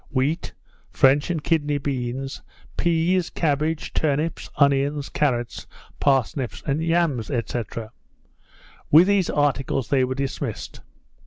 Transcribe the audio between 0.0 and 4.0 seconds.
wheat, French and kidney beans, pease, cabbage,